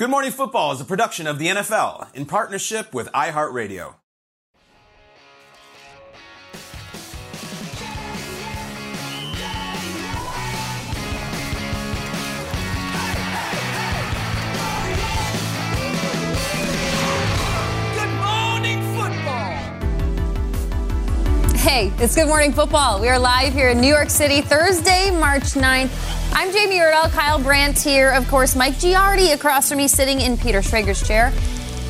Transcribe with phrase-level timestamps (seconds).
[0.00, 3.96] Good Morning Football is a production of the NFL in partnership with iHeartRadio.
[17.92, 19.52] Good morning, football.
[21.58, 23.02] Hey, it's Good Morning Football.
[23.02, 26.19] We are live here in New York City, Thursday, March 9th.
[26.32, 28.10] I'm Jamie Erdahl, Kyle Brandt here.
[28.10, 31.32] Of course, Mike Giardi across from me sitting in Peter Schrager's chair.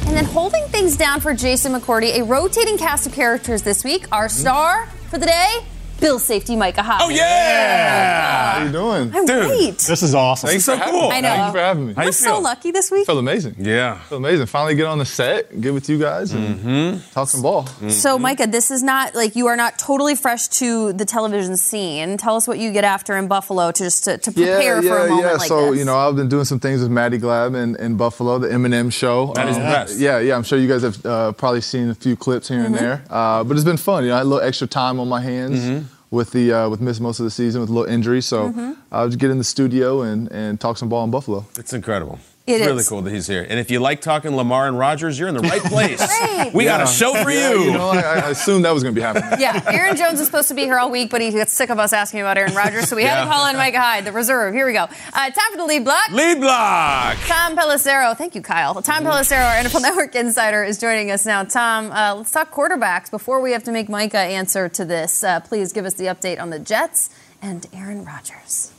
[0.06, 4.10] And then holding things down for Jason McCourty, a rotating cast of characters this week.
[4.10, 4.41] Our mm-hmm.
[4.41, 5.58] star for the day,
[6.00, 7.11] Bill Safety Micah Hoffman.
[7.11, 8.53] Oh, yeah!
[8.53, 9.15] How are you doing?
[9.15, 9.78] I'm Dude, great.
[9.78, 10.49] This is awesome.
[10.49, 11.11] Thanks so cool.
[11.11, 11.28] I know.
[11.28, 11.94] Thank you for having me.
[11.94, 13.06] How We're so lucky this week.
[13.06, 13.56] feel amazing.
[13.59, 13.99] Yeah.
[14.00, 14.47] feel amazing.
[14.47, 17.66] Finally get on the set, get with you guys, and talk some ball.
[17.91, 22.16] So, Micah, this is not like you are not totally fresh to the television scene.
[22.16, 24.99] Tell us what you get after in Buffalo to just to, to prepare yeah, for
[24.99, 25.33] a yeah, moment yeah.
[25.33, 25.78] like so this.
[25.81, 28.93] you know, I've been doing some things with Maddie Glab in, in Buffalo, the Eminem
[28.93, 29.33] show.
[29.34, 29.99] That is the best.
[29.99, 30.37] Yeah, yeah.
[30.37, 32.75] I'm sure you guys have uh, probably seen a few clips here Mm-hmm.
[32.75, 34.05] and there, uh, but it's been fun.
[34.05, 35.87] You know, I had a little extra time on my hands.
[36.10, 38.72] With the uh, with missed most of the season with a little injury, so Mm-hmm.
[38.91, 41.47] I'll just get in the studio and, and talk some ball in Buffalo.
[41.56, 42.19] It's incredible.
[42.53, 42.88] It it's really is.
[42.88, 43.47] cool that he's here.
[43.49, 46.05] And if you like talking Lamar and Rodgers, you're in the right place.
[46.19, 46.53] Great.
[46.55, 47.65] We got a show for Yeah, you.
[47.65, 49.31] you know, I, I assumed that was going to be happening.
[49.41, 51.78] Yeah, Aaron Jones is supposed to be here all week, but he gets sick of
[51.78, 54.53] us asking about Aaron Rodgers, so we had to call in Micah Hyde, the reserve.
[54.55, 54.84] Here we go.
[54.84, 56.10] Uh, time for the lead block.
[56.12, 57.16] Lead block.
[57.27, 58.75] Tom Pelissero, thank you, Kyle.
[58.83, 61.44] Tom Pelissero, our NFL Network insider, is joining us now.
[61.44, 63.10] Tom, uh, let's talk quarterbacks.
[63.10, 66.41] Before we have to make Micah answer to this, uh, please give us the update
[66.41, 67.10] on the Jets
[67.41, 68.72] and Aaron Rodgers.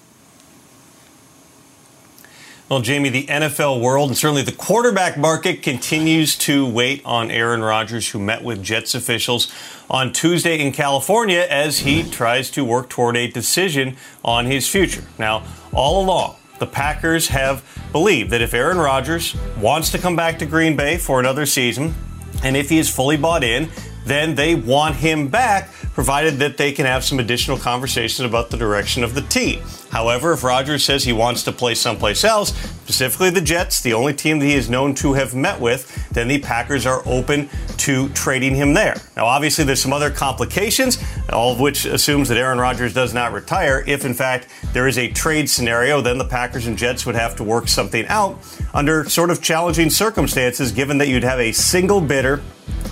[2.71, 7.61] Well, Jamie, the NFL world and certainly the quarterback market continues to wait on Aaron
[7.61, 9.53] Rodgers, who met with Jets officials
[9.89, 15.03] on Tuesday in California as he tries to work toward a decision on his future.
[15.19, 15.43] Now,
[15.73, 17.61] all along, the Packers have
[17.91, 21.93] believed that if Aaron Rodgers wants to come back to Green Bay for another season,
[22.41, 23.67] and if he is fully bought in,
[24.05, 28.57] then they want him back, provided that they can have some additional conversation about the
[28.57, 29.61] direction of the team.
[29.91, 32.53] However, if Rodgers says he wants to play someplace else,
[32.85, 36.29] specifically the Jets, the only team that he is known to have met with, then
[36.29, 38.95] the Packers are open to trading him there.
[39.17, 40.97] Now, obviously, there's some other complications,
[41.29, 43.83] all of which assumes that Aaron Rodgers does not retire.
[43.85, 47.35] If, in fact, there is a trade scenario, then the Packers and Jets would have
[47.35, 48.39] to work something out
[48.73, 52.41] under sort of challenging circumstances, given that you'd have a single bidder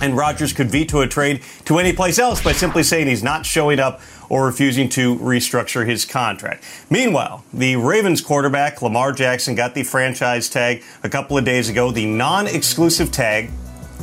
[0.00, 3.46] and Rodgers could veto a trade to any place else by simply saying he's not
[3.46, 6.64] showing up or refusing to restructure his contract.
[6.88, 11.90] Meanwhile, the Ravens quarterback Lamar Jackson got the franchise tag a couple of days ago,
[11.90, 13.50] the non-exclusive tag,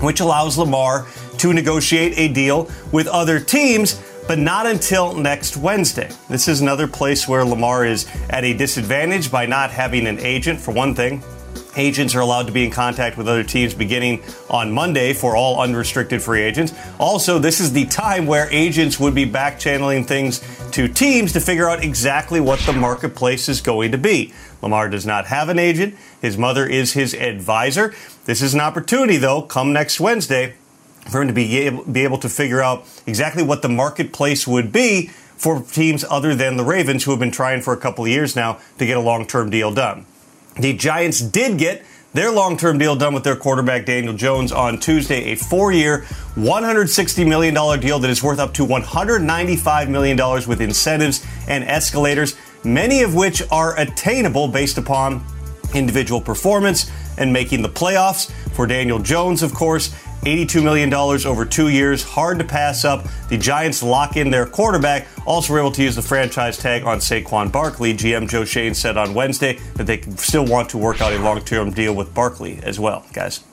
[0.02, 1.08] which allows Lamar
[1.38, 6.10] to negotiate a deal with other teams but not until next Wednesday.
[6.30, 10.60] This is another place where Lamar is at a disadvantage by not having an agent,
[10.60, 11.24] for one thing.
[11.78, 15.62] Agents are allowed to be in contact with other teams beginning on Monday for all
[15.62, 16.74] unrestricted free agents.
[17.00, 20.42] Also, this is the time where agents would be back channeling things
[20.72, 24.34] to teams to figure out exactly what the marketplace is going to be.
[24.64, 25.96] Lamar does not have an agent.
[26.20, 27.94] His mother is his advisor.
[28.26, 30.56] This is an opportunity, though, come next Wednesday,
[31.12, 34.72] for him to be able, be able to figure out exactly what the marketplace would
[34.72, 38.10] be for teams other than the Ravens, who have been trying for a couple of
[38.10, 40.08] years now to get a long term deal done.
[40.60, 41.84] The Giants did get
[42.14, 45.34] their long term deal done with their quarterback, Daniel Jones, on Tuesday.
[45.34, 46.00] A four year,
[46.36, 50.18] $160 million deal that is worth up to $195 million
[50.48, 55.24] with incentives and escalators, many of which are attainable based upon
[55.76, 58.32] individual performance and making the playoffs.
[58.54, 63.06] For Daniel Jones, of course, $82 million over two years, hard to pass up.
[63.30, 65.08] The Giants lock in their quarterback.
[65.26, 67.94] Also were able to use the franchise tag on Saquon Barkley.
[67.94, 71.42] GM Joe Schoen said on Wednesday that they still want to work out a long
[71.42, 73.47] term deal with Barkley as well, guys.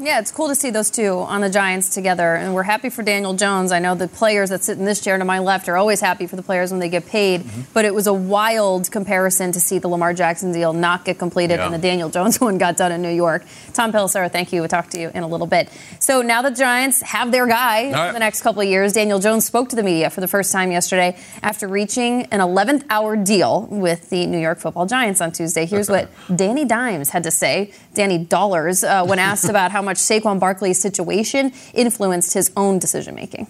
[0.00, 3.02] Yeah, it's cool to see those two on the Giants together, and we're happy for
[3.02, 3.72] Daniel Jones.
[3.72, 6.28] I know the players that sit in this chair to my left are always happy
[6.28, 7.62] for the players when they get paid, mm-hmm.
[7.74, 11.56] but it was a wild comparison to see the Lamar Jackson deal not get completed
[11.56, 11.64] yeah.
[11.64, 13.44] and the Daniel Jones one got done in New York.
[13.72, 14.60] Tom Pelissero, thank you.
[14.60, 15.68] We'll talk to you in a little bit.
[15.98, 18.06] So now the Giants have their guy right.
[18.08, 18.92] for the next couple of years.
[18.92, 22.84] Daniel Jones spoke to the media for the first time yesterday after reaching an 11th
[22.88, 25.66] hour deal with the New York football Giants on Tuesday.
[25.66, 29.98] Here's what Danny Dimes had to say, Danny Dollars, uh, when asked about how much
[29.98, 33.46] Saquon Barkley's situation influenced his own decision making?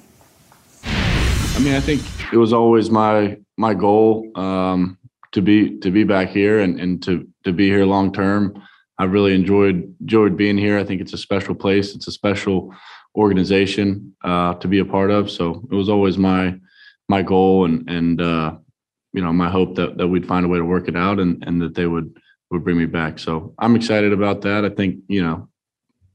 [0.84, 2.00] I mean, I think
[2.32, 4.96] it was always my my goal um,
[5.32, 8.40] to be to be back here and, and to to be here long term.
[8.98, 10.78] I really enjoyed enjoyed being here.
[10.78, 11.94] I think it's a special place.
[11.96, 12.72] It's a special
[13.16, 15.30] organization uh, to be a part of.
[15.30, 16.54] So it was always my
[17.08, 18.56] my goal and and uh,
[19.12, 21.42] you know my hope that that we'd find a way to work it out and
[21.46, 22.08] and that they would
[22.50, 23.18] would bring me back.
[23.18, 24.64] So I'm excited about that.
[24.64, 25.48] I think you know,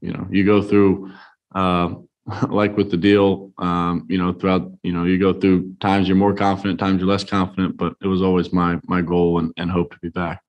[0.04, 1.10] you know, you go through
[1.54, 1.94] uh,
[2.48, 6.16] like with the deal, um, you know, throughout, you know, you go through times you're
[6.16, 9.70] more confident, times you're less confident, but it was always my my goal and, and
[9.70, 10.42] hope to be back.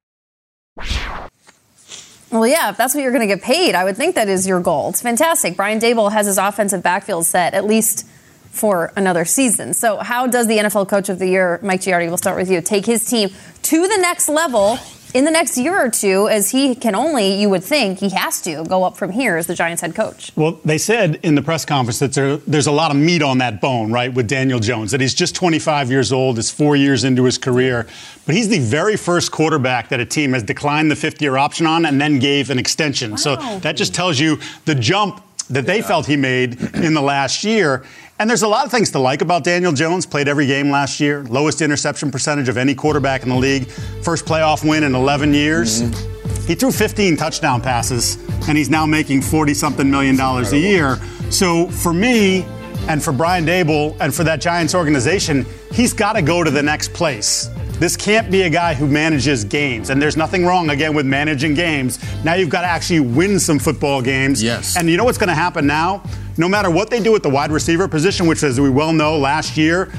[2.32, 4.46] Well, yeah, if that's what you're going to get paid, I would think that is
[4.46, 4.90] your goal.
[4.90, 5.56] It's fantastic.
[5.56, 8.06] Brian Daboll has his offensive backfield set at least
[8.52, 9.74] for another season.
[9.74, 12.62] So, how does the NFL Coach of the Year, Mike Giardi, we'll start with you,
[12.62, 13.30] take his team
[13.64, 14.78] to the next level
[15.16, 18.42] in the next year or two, as he can only, you would think, he has
[18.42, 20.30] to go up from here as the Giants head coach.
[20.36, 23.38] Well, they said in the press conference that there, there's a lot of meat on
[23.38, 27.06] that bone, right, with Daniel Jones, that he's just 25 years old, is four years
[27.06, 27.88] into his career.
[28.26, 31.66] But he's the very first quarterback that a team has declined the 50 year option
[31.66, 33.12] on and then gave an extension.
[33.12, 33.18] Wow.
[33.18, 35.88] So that just tells you the jump that they yeah.
[35.88, 37.84] felt he made in the last year.
[38.18, 40.06] And there's a lot of things to like about Daniel Jones.
[40.06, 43.68] Played every game last year, lowest interception percentage of any quarterback in the league,
[44.02, 45.82] first playoff win in 11 years.
[45.82, 46.48] Mm-hmm.
[46.48, 50.98] He threw 15 touchdown passes, and he's now making 40 something million dollars a year.
[51.30, 52.46] So for me,
[52.88, 56.62] and for Brian Daboll, and for that Giants organization, he's got to go to the
[56.62, 57.50] next place.
[57.80, 59.90] This can't be a guy who manages games.
[59.90, 62.00] And there's nothing wrong, again, with managing games.
[62.24, 64.42] Now you've got to actually win some football games.
[64.42, 64.78] Yes.
[64.78, 66.04] And you know what's going to happen now?
[66.38, 69.18] No matter what they do at the wide receiver position, which, as we well know,
[69.18, 69.92] last year,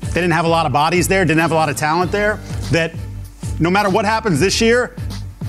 [0.00, 2.36] they didn't have a lot of bodies there, didn't have a lot of talent there,
[2.70, 2.92] that
[3.58, 4.96] no matter what happens this year,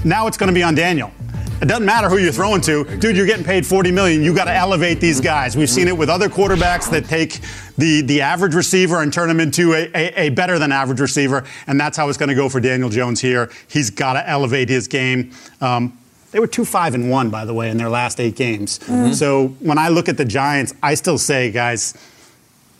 [0.04, 1.12] now it's going to be on Daniel.
[1.63, 2.83] It doesn't matter who you're throwing to.
[2.98, 4.21] Dude, you're getting paid 40 million.
[4.21, 5.56] You got to elevate these guys.
[5.56, 7.39] We've seen it with other quarterbacks that take
[7.77, 11.45] the, the average receiver and turn him into a, a, a better than average receiver.
[11.65, 13.50] And that's how it's going to go for Daniel Jones here.
[13.69, 15.31] He's got to elevate his game.
[15.62, 15.98] Um,
[16.31, 18.80] they were two five and one, by the way, in their last eight games.
[18.80, 19.13] Mm-hmm.
[19.13, 21.94] So when I look at the Giants, I still say, guys,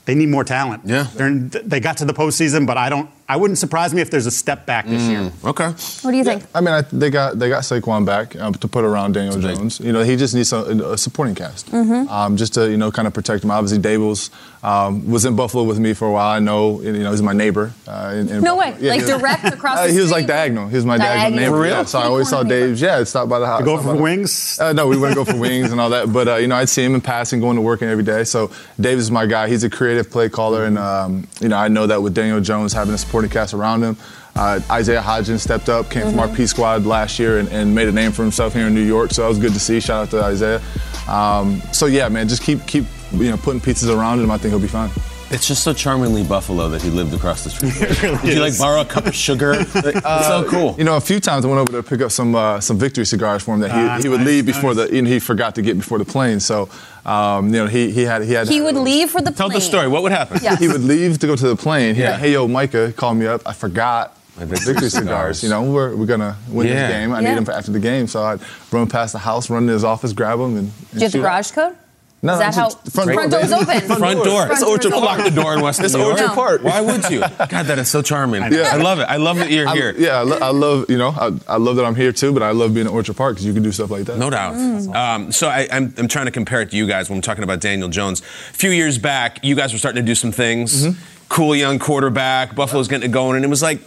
[0.03, 0.81] they need more talent.
[0.83, 3.09] Yeah, They're, they got to the postseason, but I don't.
[3.33, 5.31] I wouldn't surprise me if there's a step back this mm, year.
[5.44, 5.69] Okay.
[6.03, 6.44] What do you think?
[6.53, 9.80] I mean, I, they got they got Saquon back um, to put around Daniel Jones.
[9.80, 10.58] You know, he just needs a,
[10.91, 12.08] a supporting cast, mm-hmm.
[12.10, 13.50] um, just to you know kind of protect him.
[13.50, 14.29] Obviously, Daboll's
[14.62, 16.29] um, was in Buffalo with me for a while.
[16.29, 17.74] I know you know he's my neighbor.
[17.88, 18.77] Uh, in, in no Buffalo.
[18.77, 19.74] way, yeah, like direct across.
[19.84, 20.67] Uh, he was like diagonal.
[20.67, 21.55] He was my diagonal, diagonal neighbor.
[21.55, 21.72] For real?
[21.72, 22.79] Yeah, so I always saw Dave's.
[22.79, 23.60] Yeah, stop by the house.
[23.60, 24.60] To go for wings?
[24.60, 26.13] Uh, no, we wouldn't go for wings and all that.
[26.13, 28.24] But uh, you know, I'd see him in passing, going to work and every day.
[28.24, 29.50] So Dave is my guy.
[29.50, 32.72] He's a creative play caller, and um, you know I know that with Daniel Jones
[32.72, 33.98] having a supporting cast around him.
[34.36, 36.12] Uh, Isaiah Hodgins stepped up, came mm-hmm.
[36.12, 36.38] from our mm-hmm.
[36.38, 39.12] P squad last year and, and, made a name for himself here in New York.
[39.12, 39.80] So that was good to see.
[39.80, 40.62] Shout out to Isaiah.
[41.08, 44.32] Um, so yeah, man, just keep keep you know putting pieces around him.
[44.32, 44.89] I think he'll be fine.
[45.34, 47.74] It's just so charmingly Buffalo that he lived across the street.
[48.04, 49.54] really Did you like borrow a cup of sugar?
[49.75, 50.75] uh, so cool.
[50.78, 53.04] You know, a few times I went over to pick up some uh, some victory
[53.04, 54.90] cigars for him that he, uh, he would nice, leave before nice.
[54.90, 56.40] the and he forgot to get before the plane.
[56.40, 56.70] So
[57.04, 58.48] um, you know, he, he had he had.
[58.48, 59.58] He would leave for the Tell plane.
[59.58, 59.88] the story.
[59.88, 60.40] What would happen?
[60.44, 60.60] Yes.
[60.60, 61.96] He would leave to go to the plane.
[61.96, 62.18] Yeah.
[62.18, 63.42] hey, yo, Micah, call me up.
[63.46, 65.44] I forgot my victory cigars.
[65.44, 66.74] You know, we're, we're gonna win yeah.
[66.74, 67.12] this game.
[67.12, 67.30] I yeah.
[67.30, 68.40] need them for after the game, so I'd
[68.72, 70.68] run past the house, run to his office, grab them, and.
[70.68, 71.75] and Do you have the garage code?
[72.24, 73.65] No, Is that how front, front door's open?
[73.65, 74.48] front, front door.
[74.48, 75.03] Front Orchard Park.
[75.03, 76.30] Lock the door in West It's Orchard.
[76.30, 76.63] Park.
[76.63, 77.20] Why would you?
[77.50, 78.42] God, that is so charming.
[78.44, 78.70] Yeah.
[78.72, 79.03] I love it.
[79.03, 79.94] I love that you're I, here.
[79.98, 82.42] Yeah, I, lo- I, love you know I, I, love that I'm here too, but
[82.42, 84.18] I love being at Orchard Park because you can do stuff like that.
[84.18, 84.56] No doubt.
[84.56, 84.96] Mm.
[84.96, 87.60] Um, so I, am trying to compare it to you guys when I'm talking about
[87.60, 88.22] Daniel Jones.
[88.22, 90.86] A few years back, you guys were starting to do some things.
[90.88, 91.01] Mm-hmm.
[91.27, 92.56] Cool young quarterback.
[92.56, 93.82] Buffalo's getting it going, and it was like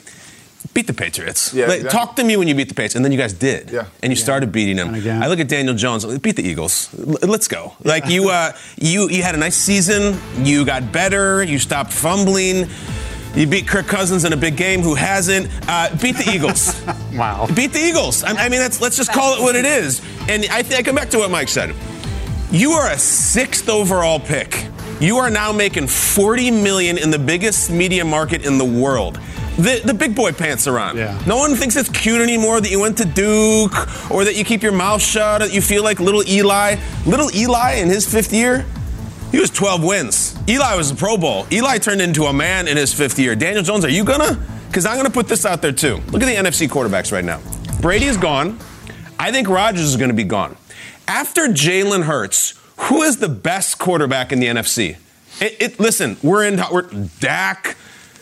[0.75, 1.53] beat the Patriots.
[1.55, 1.99] Yeah, Like, exactly.
[1.99, 3.71] Talk to me when you beat the Patriots, and then you guys did.
[3.71, 3.87] Yeah.
[4.03, 4.95] And you started beating them.
[4.95, 5.23] again.
[5.23, 6.05] I look at Daniel Jones.
[6.19, 6.89] Beat the Eagles.
[6.99, 7.75] L- let's go.
[7.85, 10.19] Like you, uh, you, you had a nice season.
[10.45, 11.43] You got better.
[11.43, 12.69] You stopped fumbling.
[13.35, 14.81] You beat Kirk Cousins in a big game.
[14.81, 15.49] Who hasn't?
[15.69, 16.75] Uh, beat the Eagles.
[17.17, 17.47] Wow.
[17.55, 18.23] Beat the Eagles.
[18.25, 20.03] I, I mean, that's, let's just call it what it is.
[20.29, 21.75] And I, think I come back to what Mike said.
[22.51, 24.67] You are a sixth overall pick.
[25.01, 29.19] You are now making 40 million in the biggest media market in the world.
[29.57, 30.97] The, the big boy pants are on.
[30.97, 31.21] Yeah.
[31.27, 33.73] No one thinks it's cute anymore that you went to Duke
[34.11, 36.77] or that you keep your mouth shut, that you feel like little Eli.
[37.07, 38.67] Little Eli in his fifth year,
[39.33, 40.39] he was 12 wins.
[40.49, 41.47] Eli was a Pro Bowl.
[41.51, 43.35] Eli turned into a man in his fifth year.
[43.35, 44.39] Daniel Jones, are you gonna?
[44.69, 45.97] Because I'm gonna put this out there too.
[46.09, 47.41] Look at the NFC quarterbacks right now.
[47.81, 48.59] Brady is gone.
[49.19, 50.57] I think Rodgers is gonna be gone.
[51.09, 54.97] After Jalen Hurts, who is the best quarterback in the NFC?
[55.41, 56.83] It, it- listen, we're in we're
[57.21, 57.77] Dak,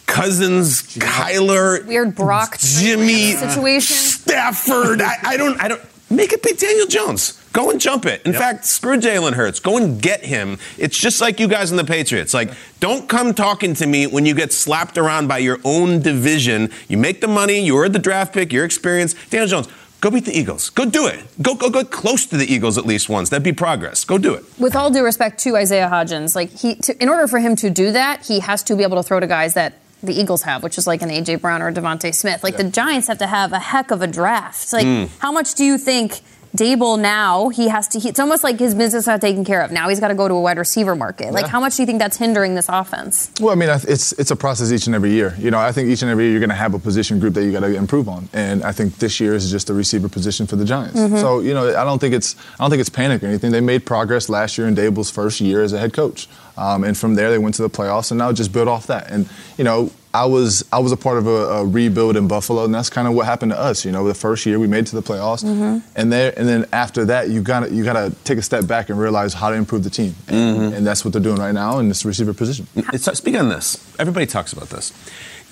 [0.07, 3.97] Cousins, Kyler, Weird Brock Jimmy, situation.
[3.97, 5.01] Stafford.
[5.01, 5.61] I, I don't.
[5.61, 5.81] I don't.
[6.11, 7.41] Make it pick Daniel Jones.
[7.53, 8.23] Go and jump it.
[8.27, 9.59] In fact, screw Jalen Hurts.
[9.59, 10.59] Go and get him.
[10.77, 12.35] It's just like you guys in the Patriots.
[12.35, 16.71] Like, don't come talking to me when you get slapped around by your own division.
[16.89, 17.65] You make the money.
[17.65, 18.53] You're the draft pick.
[18.53, 19.17] You're experienced.
[19.31, 19.69] Daniel Jones.
[20.01, 20.69] Go beat the Eagles.
[20.69, 21.21] Go do it.
[21.41, 23.31] Go go go close to the Eagles at least once.
[23.31, 24.05] That'd be progress.
[24.05, 24.45] Go do it.
[24.59, 27.71] With all due respect to Isaiah Hodgins, like he, to, in order for him to
[27.71, 29.73] do that, he has to be able to throw to guys that
[30.07, 32.43] the Eagles have, which is like an AJ Brown or DeVonta Smith.
[32.45, 34.73] Like the Giants have to have a heck of a draft.
[34.73, 35.05] Like, Hmm.
[35.19, 36.21] how much do you think?
[36.57, 37.99] Daboll now he has to.
[37.99, 39.73] He, it's almost like his business not taken care of.
[39.73, 41.33] Now he's got to go to a wide receiver market.
[41.33, 41.51] Like, Yeah.
[41.51, 43.33] how much do you think that's hindering this offense?
[43.41, 45.35] Well, I mean, it's it's a process each and every year.
[45.39, 47.35] You know, I think each and every year you're going to have a position group
[47.35, 50.09] that you got to improve on, and I think this year is just the receiver
[50.09, 50.99] position for the Giants.
[51.21, 53.51] So, you know, I don't think it's I don't think it's panic or anything.
[53.51, 56.97] They made progress last year in Daboll's first year as a head coach, um, and
[56.97, 59.11] from there they went to the playoffs, and now just build off that.
[59.11, 62.65] And you know, I was I was a part of a, a rebuild in Buffalo,
[62.65, 63.85] and that's kind of what happened to us.
[63.85, 65.81] You know, the first year we made it to the playoffs, mm-hmm.
[65.97, 68.69] and there and then after that you got to you got to take a step
[68.69, 70.75] back and realize how to improve the team, and, mm-hmm.
[70.77, 72.69] and that's what they're doing right now in this receiver position.
[72.93, 74.93] It's, speaking on this, everybody talks about this.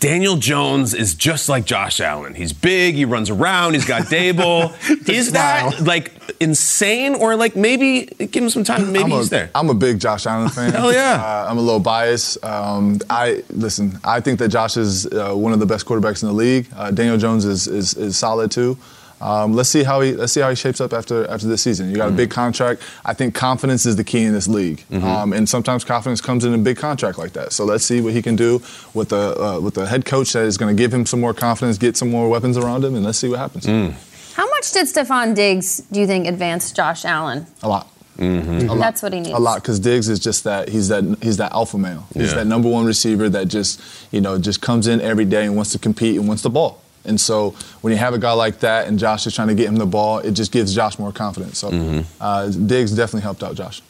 [0.02, 2.34] Daniel Jones is just like Josh Allen.
[2.34, 4.72] He's big, he runs around, he's got Daboll.
[5.08, 8.90] is that like insane or like maybe give him some time?
[8.90, 9.50] Maybe I'm a, he's there.
[9.54, 10.72] I'm a big Josh Allen fan.
[10.72, 11.22] Hell yeah.
[11.24, 12.44] Uh, I'm a little biased.
[12.44, 13.96] Um, I listen.
[14.02, 16.66] I think that Josh is uh, one of the best quarterbacks in the league.
[16.74, 18.76] Uh, Daniel Jones is is, is solid too.
[19.22, 21.88] Um, let's see how he let's see how he shapes up after after this season.
[21.90, 22.14] You got Mm-hmm.
[22.14, 22.82] a big contract.
[23.04, 26.52] I think confidence is the key in this league, um, and sometimes confidence comes in
[26.54, 27.52] a big contract like that.
[27.52, 28.60] So let's see what he can do
[28.94, 31.32] with the uh, with the head coach that is going to give him some more
[31.34, 33.64] confidence, get some more weapons around him, and let's see what happens.
[33.66, 33.94] Mm.
[34.34, 37.46] How much did Stefon Diggs, do you think, advance Josh Allen?
[37.62, 37.86] A lot.
[38.18, 38.68] Mm-hmm.
[38.68, 38.78] A lot.
[38.78, 39.34] That's what he needs.
[39.34, 42.06] A lot because Diggs is just that he's that he's that alpha male.
[42.12, 42.38] He's Yeah.
[42.38, 45.72] that number one receiver that just you know just comes in every day and wants
[45.72, 46.81] to compete and wants the ball.
[47.04, 49.66] And so when you have a guy like that and Josh is trying to get
[49.68, 51.58] him the ball, it just gives Josh more confidence.
[51.58, 52.00] So Mm-hmm.
[52.20, 53.82] uh, Diggs definitely helped out Josh.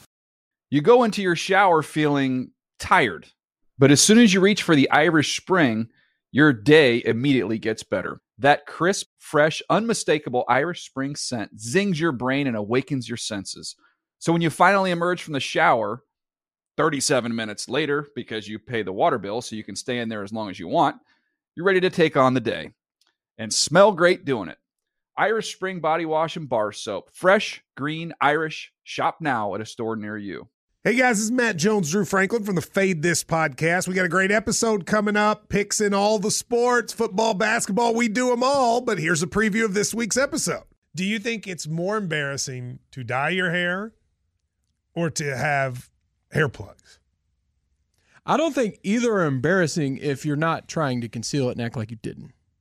[0.70, 3.26] You go into your shower feeling tired,
[3.78, 5.88] but as soon as you reach for the Irish Spring,
[6.30, 8.20] your day immediately gets better.
[8.38, 13.76] That crisp, fresh, unmistakable Irish Spring scent zings your brain and awakens your senses.
[14.18, 16.02] So when you finally emerge from the shower,
[16.78, 20.22] 37 minutes later, because you pay the water bill so you can stay in there
[20.22, 20.96] as long as you want,
[21.54, 22.70] you're ready to take on the day
[23.42, 24.58] and smell great doing it.
[25.16, 27.10] Irish Spring Body Wash and Bar Soap.
[27.12, 28.72] Fresh, green, Irish.
[28.84, 30.48] Shop now at a store near you.
[30.84, 33.88] Hey guys, this is Matt Jones, Drew Franklin from the Fade This podcast.
[33.88, 35.48] We got a great episode coming up.
[35.48, 38.80] Picks in all the sports, football, basketball, we do them all.
[38.80, 40.64] But here's a preview of this week's episode.
[40.94, 43.92] Do you think it's more embarrassing to dye your hair
[44.94, 45.90] or to have
[46.30, 47.00] hair plugs?
[48.24, 51.76] I don't think either are embarrassing if you're not trying to conceal it and act
[51.76, 52.32] like you didn't.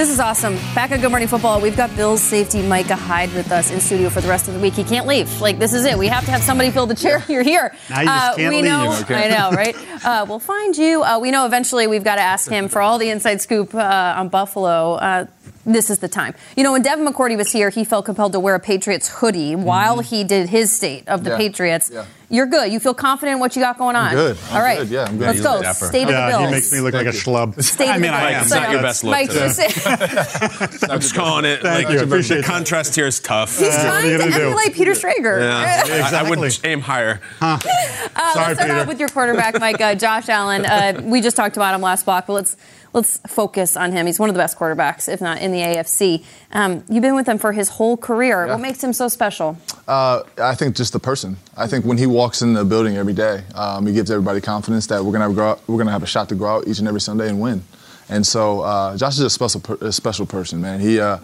[0.00, 0.54] This is awesome.
[0.74, 4.08] Back at Good Morning Football, we've got Bills safety Micah Hyde with us in studio
[4.08, 4.72] for the rest of the week.
[4.72, 5.42] He can't leave.
[5.42, 5.98] Like this is it.
[5.98, 7.22] We have to have somebody fill the chair.
[7.28, 7.76] You're here.
[7.90, 8.64] Now you just can't we leave.
[8.64, 8.98] know.
[9.02, 9.26] Okay.
[9.26, 9.76] I know, right?
[10.02, 11.02] Uh, we'll find you.
[11.02, 14.14] Uh, we know eventually we've got to ask him for all the inside scoop uh,
[14.16, 15.28] on Buffalo.
[15.70, 16.34] Uh, this is the time.
[16.56, 19.54] You know, when Devin McCourty was here, he felt compelled to wear a Patriots hoodie
[19.56, 21.36] while he did his state of the Yeah.
[21.36, 21.90] Patriots.
[21.92, 22.04] Yeah.
[22.32, 22.72] You're good.
[22.72, 24.06] You feel confident in what you got going on.
[24.10, 24.38] I'm good.
[24.50, 24.78] I'm all right.
[24.78, 24.88] good.
[24.88, 25.26] Yeah, I'm good.
[25.26, 25.62] Let's He's go.
[25.62, 25.86] dapper.
[25.86, 26.44] State of the Yeah, Bills.
[26.44, 27.60] he makes me look like a schlub.
[27.62, 28.34] State I of mean, the I Bills.
[28.36, 28.42] am.
[28.42, 29.40] It's not your best look Mike, today.
[29.48, 31.60] just say- I'm just calling it.
[31.60, 31.98] Thank like, you.
[31.98, 32.48] the- Appreciate the that.
[32.48, 33.58] contrast here is tough.
[33.58, 34.40] He's what are trying to gonna do?
[34.42, 35.40] emulate Peter Schrager.
[35.40, 35.56] Yeah,
[35.88, 36.36] I- I, Exactly.
[36.38, 37.20] would aim higher.
[37.40, 38.72] Uh, Sorry, let's start Peter.
[38.74, 40.64] out with your quarterback, Mike, uh, Josh Allen.
[40.66, 42.56] Uh, we just talked about him last block, but let's
[42.92, 44.06] let's focus on him.
[44.06, 46.24] He's one of the best quarterbacks, if not in the AFC.
[46.52, 48.46] Um, you've been with him for his whole career.
[48.46, 48.52] Yeah.
[48.52, 49.56] What makes him so special?
[49.86, 51.36] Uh, I think just the person.
[51.56, 54.86] I think when he walks in the building every day, um, he gives everybody confidence
[54.88, 57.00] that we're gonna have, we're gonna have a shot to go out each and every
[57.00, 57.62] Sunday and win.
[58.08, 60.80] And so uh, Josh is a special a special person, man.
[60.80, 61.00] He.
[61.00, 61.18] Uh,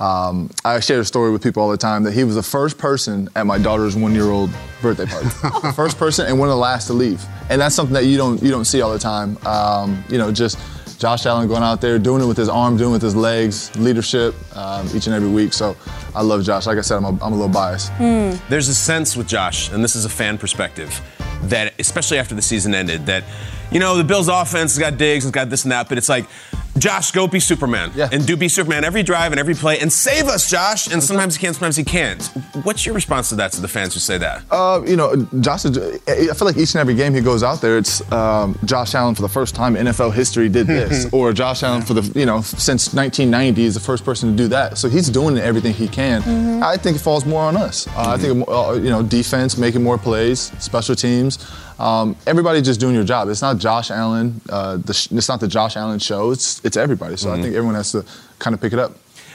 [0.00, 2.76] um, I share a story with people all the time that he was the first
[2.76, 4.50] person at my daughter's one-year-old
[4.80, 5.28] birthday party.
[5.76, 7.24] first person and one of the last to leave.
[7.50, 9.38] And that's something that you don't you don't see all the time.
[9.46, 10.58] Um, you know, just
[11.02, 13.74] Josh Allen going out there, doing it with his arm, doing it with his legs,
[13.74, 15.52] leadership um, each and every week.
[15.52, 15.76] So
[16.14, 16.64] I love Josh.
[16.64, 17.90] Like I said, I'm a, I'm a little biased.
[18.48, 21.00] There's a sense with Josh, and this is a fan perspective,
[21.48, 23.24] that especially after the season ended, that
[23.72, 26.08] you know the Bills' offense has got Diggs, has got this and that, but it's
[26.08, 26.24] like.
[26.78, 27.92] Josh, go be Superman.
[27.94, 28.08] Yeah.
[28.10, 30.90] And do be Superman every drive and every play and save us, Josh.
[30.92, 32.22] And sometimes he can, sometimes he can't.
[32.64, 34.42] What's your response to that, to the fans who say that?
[34.50, 35.66] Uh, you know, Josh.
[35.66, 35.70] I
[36.34, 39.22] feel like each and every game he goes out there, it's um, Josh Allen for
[39.22, 42.40] the first time in NFL history did this, or Josh Allen for the you know
[42.40, 44.78] since 1990 is the first person to do that.
[44.78, 46.62] So he's doing everything he can.
[46.62, 47.86] I think it falls more on us.
[47.88, 51.38] Uh, I think uh, you know defense, making more plays, special teams.
[51.78, 53.28] Um, everybody just doing your job.
[53.28, 54.40] It's not Josh Allen.
[54.48, 56.30] Uh, sh- it's not the Josh Allen show.
[56.30, 57.16] It's it's everybody.
[57.16, 58.04] So I think everyone has to
[58.38, 58.92] kind of pick it up.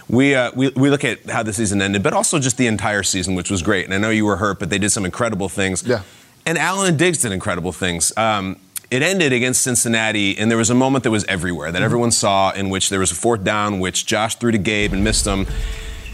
[0.10, 3.04] We, uh, we we look at how the season ended, but also just the entire
[3.04, 3.86] season, which was great.
[3.86, 5.84] And I know you were hurt, but they did some incredible things.
[5.86, 6.02] Yeah.
[6.46, 8.16] And Allen and Diggs did incredible things.
[8.18, 8.56] Um,
[8.90, 11.74] it ended against Cincinnati, and there was a moment that was everywhere Mm-hmm.
[11.74, 14.94] that everyone saw, in which there was a fourth down, which Josh threw to Gabe
[14.94, 15.46] and missed him.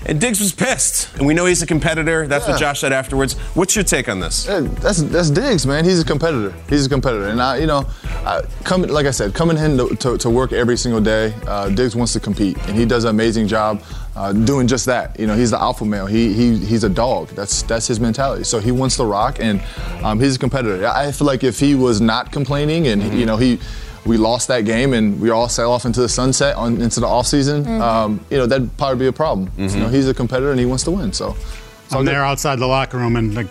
[0.05, 2.27] And Diggs was pissed, and we know he's a competitor.
[2.27, 3.33] That's what Josh said afterwards.
[3.55, 4.45] What's your take on this?
[4.45, 5.85] Yeah, that's that's Diggs, man.
[5.85, 6.53] He's a competitor.
[6.67, 7.85] He's a competitor, and I, you know,
[8.25, 11.33] I, coming like I said, coming in to, to, to work every single day.
[11.47, 13.81] Uh, Diggs wants to compete, and he does an amazing job
[14.15, 15.19] uh, doing just that.
[15.19, 16.05] You know, he's the alpha male.
[16.05, 17.29] He, he he's a dog.
[17.29, 18.43] That's that's his mentality.
[18.43, 19.63] So he wants to rock, and
[20.03, 20.85] um, he's a competitor.
[20.85, 23.59] I feel like if he was not complaining, and you know he.
[24.05, 27.07] We lost that game and we all sail off into the sunset on, into the
[27.07, 27.65] offseason.
[27.79, 29.49] Um, you know, that'd probably be a problem.
[29.57, 31.13] You know, he's a competitor and he wants to win.
[31.13, 31.37] So,
[31.85, 32.11] it's all I'm good.
[32.13, 33.47] there outside the locker room, and like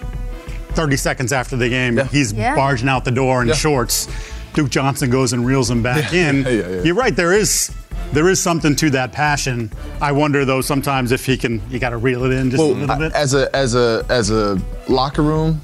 [0.75, 2.05] 30 seconds after the game, Yeah.
[2.05, 2.55] he's Yeah.
[2.55, 3.55] barging out the door in Yeah.
[3.55, 4.09] shorts.
[4.55, 6.43] Duke Johnson goes and reels him back in.
[6.45, 6.83] Yeah, yeah.
[6.83, 7.15] You're right.
[7.17, 7.71] There is
[8.13, 9.73] there is something to that passion.
[10.03, 11.63] I wonder though sometimes if he can.
[11.71, 13.13] You got to reel it in just a little I- bit.
[13.15, 15.63] As a as a as a locker room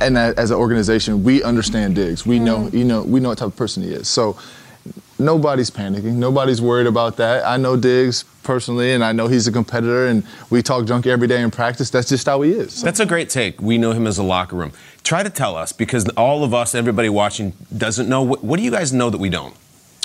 [0.00, 2.26] and a- as an organization, we understand Diggs.
[2.26, 2.76] We know mm-hmm.
[2.76, 4.08] you know we know what type of person he is.
[4.08, 4.36] So
[5.18, 6.14] nobody's panicking.
[6.14, 7.46] Nobody's worried about that.
[7.46, 11.28] I know Diggs personally, and I know he's a competitor, and we talk junk every
[11.28, 11.90] day in practice.
[11.90, 12.82] That's just how he is.
[12.82, 13.60] That's a great take.
[13.60, 14.72] We know him as a locker room.
[15.04, 18.22] Try to tell us, because all of us, everybody watching, doesn't know.
[18.22, 19.54] What, what do you guys know that we don't?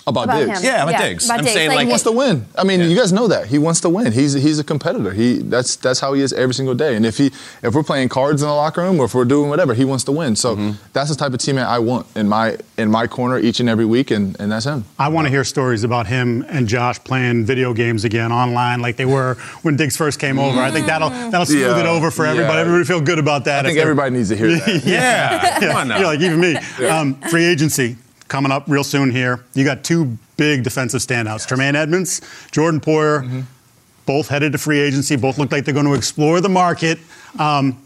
[0.07, 0.59] About, About Diggs.
[0.59, 0.65] him.
[0.65, 1.25] Yeah, about Yeah, Diggs.
[1.25, 1.53] about I'm Diggs.
[1.53, 2.45] saying Like, like, He wants to win.
[2.57, 4.11] I mean, you guys know that he wants to win.
[4.13, 5.11] He's he's a competitor.
[5.11, 6.95] He that's that's how he is every single day.
[6.95, 7.27] And if he
[7.61, 10.03] if we're playing cards in the locker room or if we're doing whatever, he wants
[10.05, 10.35] to win.
[10.35, 10.71] So Mm-hmm.
[10.93, 13.85] that's the type of teammate I want in my in my corner each and every
[13.85, 14.85] week, and, and that's him.
[14.97, 18.95] I want to hear stories about him and Josh playing video games again online, like
[18.95, 20.59] they were when Diggs first came over.
[20.59, 21.79] I think that'll that'll smooth Yeah.
[21.81, 22.55] it over for everybody.
[22.55, 22.61] Yeah.
[22.61, 23.65] Everybody feel good about that.
[23.65, 24.81] I think everybody needs to hear that.
[24.85, 25.99] yeah, come on now.
[25.99, 26.55] Yeah, like even me.
[26.87, 29.43] Um, free agency coming up real soon here.
[29.53, 33.23] You got two big defensive standouts: Tremaine Edmunds, Jordan Poyer.
[33.23, 33.41] Mm-hmm.
[34.05, 35.17] Both headed to free agency.
[35.17, 36.97] Both look like they're going to explore the market.
[37.37, 37.77] Um,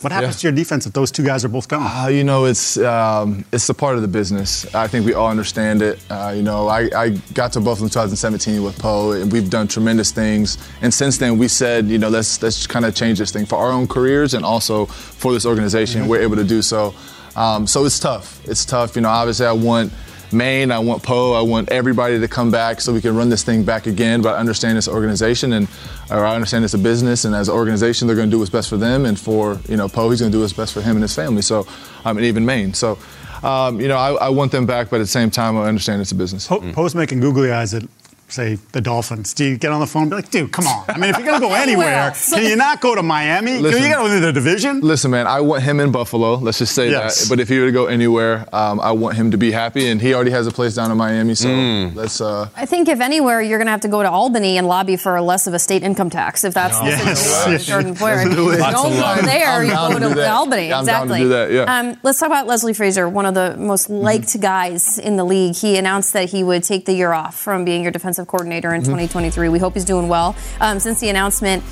[0.00, 1.82] What happens to your defense if those two guys are both gone?
[1.82, 4.72] Uh, you know, it's um, it's a part of the business.
[4.74, 5.98] I think we all understand it.
[6.08, 9.66] Uh, you know, I, I got to Buffalo in 2017 with Poe, and we've done
[9.68, 10.56] tremendous things.
[10.80, 13.56] And since then, we said, you know, let's let's kind of change this thing for
[13.56, 16.08] our own careers and also for this organization.
[16.08, 16.94] We're able to do so.
[17.40, 18.46] Um, so it's tough.
[18.46, 18.96] It's tough.
[18.96, 19.92] You know, obviously, I want.
[20.32, 23.42] Maine, I want Poe, I want everybody to come back so we can run this
[23.42, 24.22] thing back again.
[24.22, 25.66] But I understand this organization and
[26.08, 28.48] or I understand it's a business, and as an organization, they're going to do what's
[28.48, 30.82] best for them, and for you know Poe, he's going to do what's best for
[30.82, 31.42] him and his family.
[31.42, 31.66] So,
[32.04, 32.74] um, and even Maine.
[32.74, 32.96] So,
[33.42, 36.00] um, you know, I, I, want them back, but at the same time, I understand
[36.00, 36.46] it's a business.
[36.46, 37.82] Po- Poe's making googly eyes at
[38.30, 39.34] say the Dolphins.
[39.34, 40.84] Do you get on the phone and be like, dude, come on.
[40.88, 43.58] I mean, if you're gonna go anywhere, can you not go to Miami?
[43.58, 44.80] Listen, can you go to win the division?
[44.80, 46.34] Listen, man, I want him in Buffalo.
[46.34, 47.22] Let's just say Yes.
[47.22, 47.28] that.
[47.28, 50.00] But if he were to go anywhere, um, I want him to be happy, and
[50.00, 51.34] he already has a place down in Miami.
[51.34, 51.48] So
[51.94, 52.20] let's.
[52.20, 54.96] Uh, I think if anywhere, you're going to have to go to Albany and lobby
[54.96, 56.44] for less of a state income tax.
[56.44, 57.20] If that's the Yes.
[57.20, 58.24] situation with Jordan Poyer.
[58.24, 58.58] Let's do You it.
[58.58, 60.30] don't go there, you go to to.
[60.30, 60.68] Albany.
[60.68, 61.18] Yeah, I'm down to exactly.
[61.20, 61.78] do that, yeah.
[61.78, 63.94] Um, let's talk about Leslie Frazier, one of the most Mm-hmm.
[64.04, 65.54] liked guys in the league.
[65.56, 68.80] He announced that he would take the year off from being your defensive coordinator in
[68.82, 68.90] Mm-hmm.
[68.92, 69.48] 2023.
[69.48, 70.34] We hope he's doing well.
[70.60, 71.62] Um, since the announcement,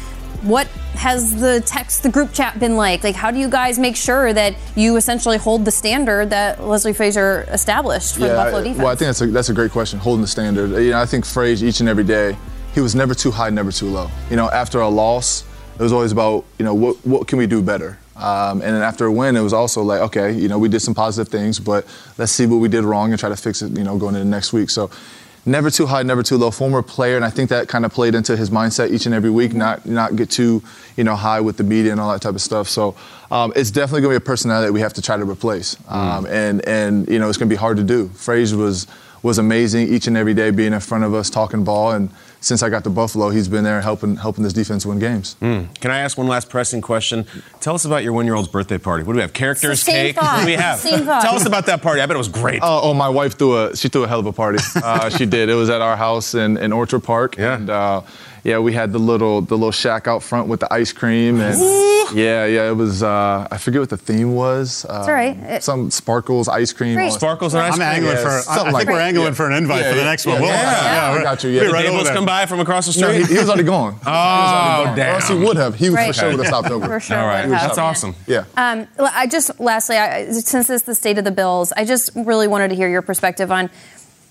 [0.43, 3.03] what has the text, the group chat been like?
[3.03, 6.93] Like, how do you guys make sure that you essentially hold the standard that Leslie
[6.93, 8.79] Frazier established for the Buffalo defense?
[8.79, 9.99] Well, I think that's a, that's a great question.
[9.99, 10.71] Holding the standard.
[10.71, 12.37] You know, I think Frazier, each and every day,
[12.75, 14.09] he was never too high, never too low.
[14.31, 17.47] You know, after a loss, it was always about you know what what can we
[17.47, 17.99] do better.
[18.15, 20.81] Um, and then after a win, it was also like, okay, you know, we did
[20.81, 21.87] some positive things, but
[22.19, 23.77] let's see what we did wrong and try to fix it.
[23.77, 24.71] You know, going into next week.
[24.71, 24.91] So.
[25.49, 26.51] Never too high, never too low.
[26.51, 29.31] Former player, and I think that kind of played into his mindset each and every
[29.31, 29.55] week.
[29.55, 30.63] Not not get too,
[30.95, 32.69] you know, high with the media and all that type of stuff.
[32.69, 32.95] So
[33.31, 35.77] um, it's definitely going to be a personality that we have to try to replace.
[35.89, 38.09] Um, and and you know, it's going to be hard to do.
[38.09, 38.87] Frazier was
[39.23, 41.93] was amazing each and every day, being in front of us, talking ball.
[41.93, 42.11] And
[42.49, 45.37] since I got to Buffalo, he's been there helping helping this defense win games.
[45.41, 47.27] Can I ask one last pressing question?
[47.61, 49.05] Tell us about your one-year-old's birthday party.
[49.05, 49.35] What do we have?
[49.35, 50.17] Characters, Same cake.
[50.17, 50.35] thought.
[50.39, 50.79] What do we have?
[50.79, 51.21] Same thought.
[51.23, 52.01] Tell us about that party.
[52.01, 52.61] I bet it was great.
[52.63, 54.59] Oh, oh, my wife threw a she threw a hell of a party.
[54.89, 55.49] Uh, she did.
[55.51, 57.37] It was at our house in, in Orchard Park.
[57.37, 57.57] Yeah.
[57.57, 58.01] And uh,
[58.49, 61.57] yeah, we had the little the little shack out front with the ice cream and
[62.17, 62.71] yeah, yeah.
[62.71, 64.87] It was uh, I forget what the theme was.
[64.89, 65.37] Uh, all right.
[65.37, 66.95] It- some sparkles ice cream.
[66.95, 67.13] Great.
[67.13, 67.89] Sparkles and ice I'm cream.
[67.89, 68.29] angling Yeah, for.
[68.29, 69.35] I, something I like think we're angling Yeah.
[69.35, 70.35] for an invite Yeah, for the yeah, next one.
[70.37, 71.11] yeah, We'll, yeah.
[71.13, 71.51] we're- I got you.
[71.51, 71.61] Yeah.
[71.65, 72.15] Did right over Davis there.
[72.17, 73.27] come by from across the No, street?
[73.27, 73.93] he, he was already gone.
[73.99, 74.97] He Oh, already gone.
[74.97, 75.09] damn.
[75.11, 75.75] Or else he would have.
[75.75, 76.07] He Right.
[76.09, 76.87] for sure would have stopped over.
[76.87, 77.41] For sure All would right.
[77.43, 77.51] have.
[77.51, 78.15] That's awesome.
[78.27, 78.45] Yeah.
[78.57, 82.11] Um, l- I just lastly, I, since it's the state of the Bills, I just
[82.15, 83.69] really wanted to hear your perspective on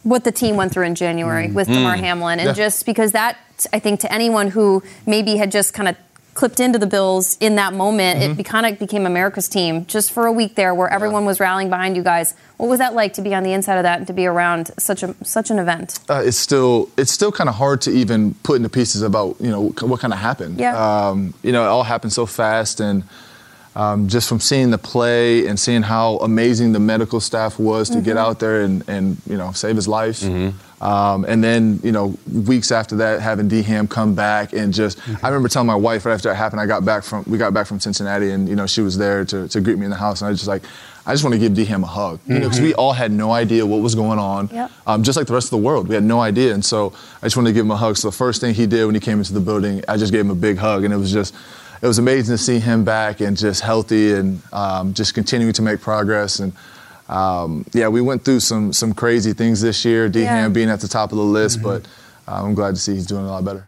[0.03, 2.53] what the team went through in January with Damar Hamlin, and Yeah.
[2.53, 3.37] just because that,
[3.73, 5.95] I think, to anyone who maybe had just kind of
[6.33, 10.11] clipped into the Bills in that moment, it be, kind of became America's team just
[10.11, 12.35] for a week there, where everyone was rallying behind you guys.
[12.57, 14.71] What was that like to be on the inside of that and to be around
[14.77, 15.99] such a such an event?
[16.09, 19.49] uh, it's still it's still kind of hard to even put into pieces about you
[19.49, 20.59] know what kind of happened.
[20.59, 20.77] Yeah.
[20.77, 23.03] Um, you know, it all happened so fast, and
[23.81, 28.01] um, just from seeing the play and seeing how amazing the medical staff was to
[28.01, 30.21] get out there and and you know save his life.
[30.79, 34.99] Um, and then, you know, weeks after that, having D Ham come back and just,
[35.23, 37.51] I remember telling my wife right after that happened, I got back from, we got
[37.51, 39.97] back from Cincinnati and, you know, she was there to, to greet me in the
[39.97, 40.21] house.
[40.21, 40.61] And I was just like,
[41.07, 42.19] I just want to give D Ham a hug.
[42.27, 44.49] You know, because we all had no idea what was going on.
[44.53, 44.71] Yep.
[44.85, 46.53] Um, just like the rest of the world, we had no idea.
[46.53, 47.97] And so I just wanted to give him a hug.
[47.97, 50.21] So the first thing he did when he came into the building, I just gave
[50.21, 50.83] him a big hug.
[50.83, 51.33] And it was just,
[51.81, 55.61] it was amazing to see him back and just healthy and um, just continuing to
[55.61, 56.39] make progress.
[56.39, 56.53] And
[57.09, 60.09] um, yeah, we went through some some crazy things this year.
[60.09, 60.49] D Ham Yeah.
[60.49, 61.85] being at the top of the list, but
[62.27, 63.67] uh, I'm glad to see he's doing a lot better.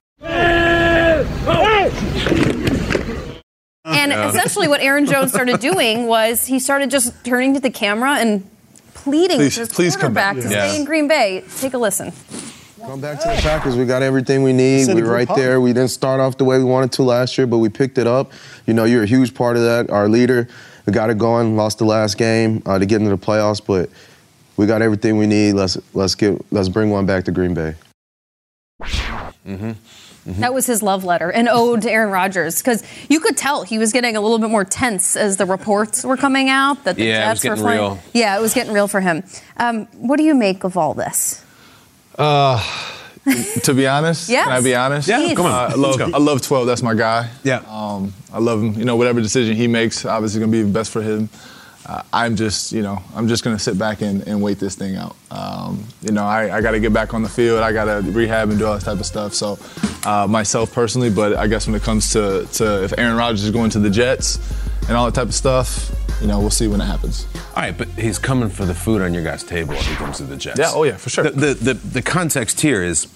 [3.86, 8.14] And essentially, what Aaron Jones started doing was he started just turning to the camera
[8.16, 8.48] and
[8.94, 10.44] pleading Please- with his please come quarterback back.
[10.46, 10.68] to Yeah.
[10.70, 11.44] stay in Green Bay.
[11.60, 12.12] Take a listen.
[12.86, 13.76] Come back to the Packers.
[13.76, 14.88] We got everything we need.
[14.88, 15.38] We're right hug.
[15.38, 15.60] there.
[15.62, 18.08] We didn't start off the way we wanted to last year, but we picked it
[18.08, 18.32] up.
[18.66, 19.90] You know, you're a huge part of that.
[19.90, 20.48] Our leader,
[20.86, 21.56] we got it going.
[21.56, 23.90] Lost the last game uh, to get into the playoffs, but
[24.58, 25.54] we got everything we need.
[25.54, 27.76] Let's let's get let's bring one back to Green Bay.
[28.82, 29.72] Mm-hmm.
[30.42, 33.80] That was his love letter, an ode to Aaron Rodgers, because you could tell he
[33.80, 37.06] was getting a little bit more tense as the reports were coming out that the
[37.06, 37.80] Yeah, it was Jets were getting flying.
[37.80, 38.00] real.
[38.14, 39.24] Yeah, it was getting real for him.
[39.58, 41.44] Um, what do you make of all this?
[42.20, 42.62] Uh,
[43.64, 44.46] to be honest, Yes.
[44.46, 45.08] can I be honest?
[45.08, 45.36] Yeah, Please.
[45.36, 45.52] come on.
[45.52, 46.02] Uh, I love.
[46.02, 46.68] I love 12.
[46.68, 47.30] That's my guy.
[47.44, 47.62] Yeah.
[47.70, 48.74] Um, I love him.
[48.74, 51.30] You know, whatever decision he makes, obviously gonna be best for him.
[51.86, 54.96] Uh, I'm just, you know, I'm just gonna sit back and, and wait this thing
[54.96, 55.16] out.
[55.32, 57.62] Um, you know, I, I got to get back on the field.
[57.64, 59.34] I got to rehab and do all that type of stuff.
[59.34, 59.58] So,
[60.06, 63.50] uh, myself personally, but I guess when it comes to, to if Aaron Rodgers is
[63.52, 64.38] going to the Jets
[64.88, 65.90] and all that type of stuff,
[66.22, 67.28] you know, we'll see when it happens.
[67.56, 70.18] All right, but he's coming for the food on your guys' table if he comes
[70.18, 70.60] to the Jets.
[70.60, 71.24] Yeah, oh yeah, for sure.
[71.26, 73.08] The, the, the, the context here is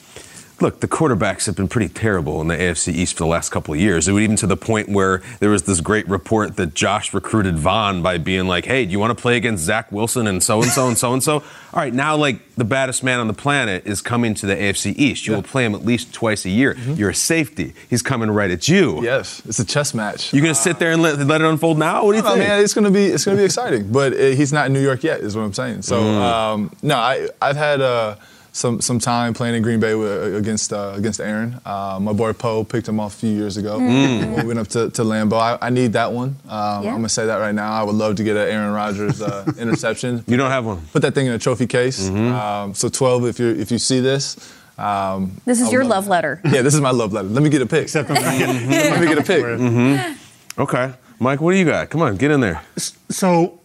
[0.60, 3.74] look, the quarterbacks have been pretty terrible in the AFC East for the last couple
[3.74, 4.08] of years.
[4.08, 7.58] It would even to the point where there was this great report that Josh recruited
[7.58, 10.62] Von by being like, "Hey, do you want to play against Zach Wilson and so
[10.62, 11.44] and so and so and so?" All
[11.82, 15.26] right, now like the baddest man on the planet is coming to the AFC East.
[15.28, 16.78] You will play him at least twice a year.
[16.78, 17.74] You're a safety.
[17.90, 19.04] He's coming right at you.
[19.04, 20.32] Yes, it's a chess match.
[20.34, 22.06] You're gonna sit there and let, let it unfold now?
[22.06, 22.38] What do you think?
[22.38, 25.04] man, it's gonna be it's gonna be exciting, but uh, he's not in New York
[25.04, 25.82] yet, is what I'm saying.
[25.82, 26.22] So Mm.
[26.22, 28.16] um, no, I I've had uh,
[28.56, 31.60] some some time playing in Green Bay with, against uh, against Aaron.
[31.66, 33.80] Uh, my boy Poe picked him off a few years ago.
[33.80, 34.20] Mm.
[34.22, 35.40] When we went up to, to Lambeau.
[35.40, 36.38] I, I need that one.
[36.48, 36.90] Um, Yeah.
[36.92, 37.72] I'm gonna say that right now.
[37.74, 40.24] I would love to get an Aaron Rodgers uh, interception.
[40.28, 40.82] You don't have one.
[40.94, 42.08] Put that thing in a trophy case.
[42.10, 44.38] Um, so 12, if you if you see this.
[44.78, 46.40] Um, This is your would love letter.
[46.46, 47.28] Yeah, this is my love letter.
[47.28, 47.84] Let me get a pick.
[47.84, 49.44] Except Let me get a pick.
[49.44, 50.62] Mm-hmm.
[50.62, 51.90] Okay, Mike, what do you got?
[51.90, 52.62] Come on, get in there.
[53.10, 53.60] So,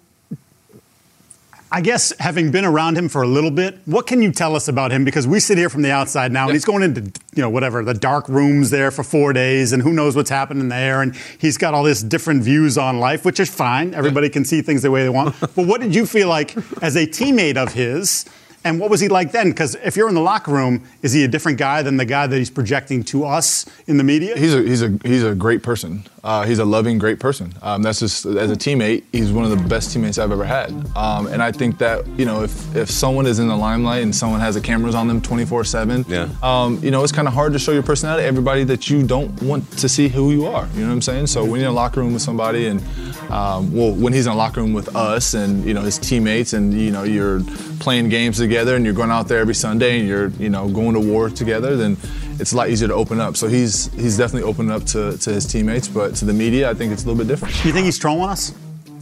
[1.70, 4.68] I guess having been around him for a little bit, what can you tell us
[4.68, 5.04] about him?
[5.04, 7.02] Because we sit here from the outside now, and he's going into
[7.35, 10.68] you know whatever the dark rooms there for four days, and who knows what's happening
[10.68, 13.92] there, and he's got all this different views on life, which is fine.
[13.92, 15.38] Everybody can see things the way they want.
[15.40, 18.24] but what did you feel like as a teammate of his?
[18.68, 19.48] And what was he like then?
[19.50, 22.26] Because if you're in the locker room, is he a different guy than the guy
[22.26, 24.37] that he's projecting to us in the media?
[24.37, 26.04] He's a he's a he's a great person.
[26.22, 27.54] Uh, he's a loving, great person.
[27.62, 30.70] Um, that's just as a teammate, he's one of the best teammates I've ever had.
[30.96, 34.14] Um, and I think that you know if if someone is in the limelight and
[34.14, 36.28] someone has the cameras on them 24/7, Yeah.
[36.42, 39.02] um, you know it's kind of hard to show your personality to everybody that you
[39.07, 40.68] don't want to see who you are.
[40.74, 41.28] You know what I'm saying?
[41.28, 42.83] So when you're in a locker room with somebody, and
[43.31, 46.52] um, well, when he's in a locker room with us and you know his teammates,
[46.52, 47.40] and you know you're
[47.78, 50.94] playing games together, and you're going out there every Sunday, and you're you know going
[50.94, 51.97] to war together, then
[52.40, 53.37] it's a lot easier to open up.
[53.37, 56.75] So he's he's definitely opening up to, to his teammates, but to the media, I
[56.75, 57.55] think it's a little bit different.
[57.62, 58.53] Do you think he's trolling us?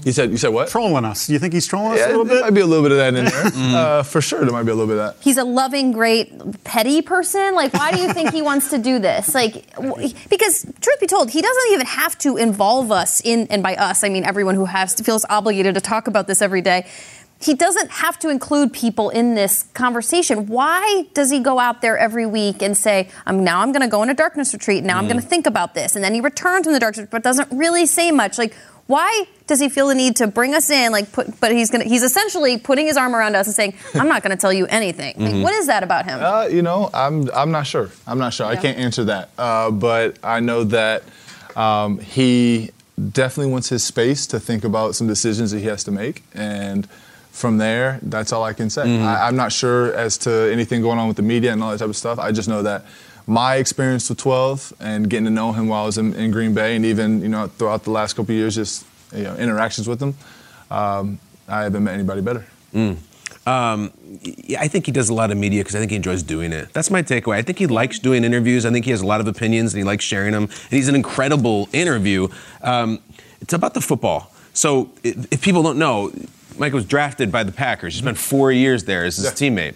[0.04, 0.68] You said you said what?
[0.68, 1.26] Trolling us.
[1.26, 2.34] Do you think he's trolling us Yeah, a little bit?
[2.34, 3.24] there might be a little bit of that in
[3.64, 3.76] there.
[3.76, 5.20] uh, for sure, there might be a little bit of that.
[5.24, 6.30] He's a loving, great,
[6.62, 7.56] petty person.
[7.56, 9.34] Like, why do you think he wants to do this?
[9.34, 13.64] Like, w- because truth be told, he doesn't even have to involve us in, and
[13.64, 16.86] by us, I mean everyone who has feels obligated to talk about this every day.
[17.38, 20.46] He doesn't have to include people in this conversation.
[20.46, 23.88] Why does he go out there every week and say, "I'm now I'm going to
[23.88, 24.84] go on a darkness retreat.
[24.84, 25.08] Now I'm Mm.
[25.10, 27.48] going to think about this," and then he returns from the darkness, retreat, but doesn't
[27.52, 28.38] really say much.
[28.38, 28.54] Like,
[28.86, 30.92] why does he feel the need to bring us in?
[30.92, 33.74] Like, put, but he's going to he's essentially putting his arm around us and saying,
[33.94, 35.42] "I'm not going to tell you anything." Like, Mhm.
[35.42, 36.18] what is that about him?
[36.22, 37.90] Uh, you know, I'm I'm not sure.
[38.06, 38.46] I'm not sure.
[38.46, 39.28] I can't answer that.
[39.36, 41.02] Uh, but I know that
[41.54, 42.70] um, he
[43.12, 46.88] definitely wants his space to think about some decisions that he has to make, and
[47.36, 48.84] from there, that's all I can say.
[48.84, 49.02] Mhm.
[49.04, 51.78] I, I'm not sure as to anything going on with the media and all that
[51.78, 52.18] type of stuff.
[52.18, 52.84] I just know that
[53.26, 56.54] my experience with 12 and getting to know him while I was in, in Green
[56.54, 59.86] Bay, and even you know throughout the last couple of years, just you know, interactions
[59.86, 60.14] with him,
[60.70, 61.18] um,
[61.48, 62.46] I haven't met anybody better.
[62.74, 62.96] Mm.
[63.46, 63.92] Um,
[64.58, 66.72] I think he does a lot of media because I think he enjoys doing it.
[66.72, 67.36] That's my takeaway.
[67.36, 68.66] I think he likes doing interviews.
[68.66, 70.44] I think he has a lot of opinions and he likes sharing them.
[70.44, 72.26] And he's an incredible interview.
[72.62, 72.98] Um,
[73.40, 74.32] it's about the football.
[74.52, 76.10] So if people don't know,
[76.58, 77.94] Mike was drafted by the Packers.
[77.94, 79.74] He spent four years there as his teammate.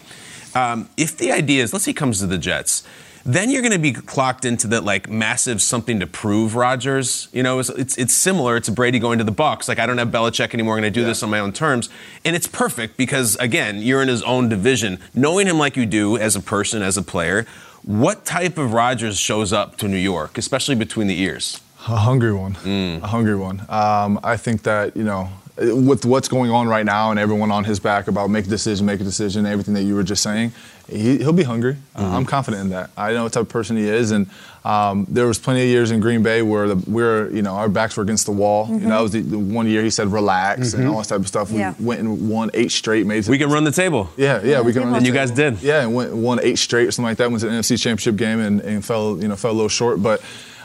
[0.57, 2.83] Um, if the idea is, let's say he comes to the Jets,
[3.25, 7.29] then you're going to be clocked into that like massive something to prove Rodgers.
[7.33, 9.69] You know, it's, it's it's similar to Brady going to the Bucs.
[9.69, 10.77] Like I don't have Belichick anymore.
[10.77, 11.89] I'm going to do this on my own terms,
[12.25, 14.99] and it's perfect because again, you're in his own division.
[15.15, 17.47] Knowing him like you do as a person, as a player,
[17.83, 21.61] what type of Rodgers shows up to New York, especially between the ears?
[21.89, 22.57] A hungry one.
[23.03, 23.65] A hungry one.
[23.69, 27.65] Um, I think that, you know, with what's going on right now and everyone on
[27.65, 30.53] his back about make a decision, make a decision, everything that you were just saying,
[30.89, 31.77] he, he'll be hungry.
[31.95, 32.91] Uh, I'm confident in that.
[32.97, 34.11] I know what type of person he is.
[34.11, 34.27] And
[34.65, 37.69] um, there was plenty of years in Green Bay where the, we're, you know, our
[37.69, 38.69] backs were against the wall.
[38.69, 40.93] You know, that was the, the one year he said relax and Mhm.
[40.93, 41.51] all this type of stuff.
[41.51, 41.75] Yeah.
[41.79, 43.07] We went and won eight straight.
[43.07, 44.11] Made We can run the table.
[44.17, 45.27] Yeah, yeah, we can run the And you table.
[45.27, 45.63] guys did.
[45.63, 47.31] Yeah, and went, won eight straight or something like that.
[47.31, 50.03] Went to the NFC Championship game and, and fell, you know, fell a little short.
[50.03, 50.21] But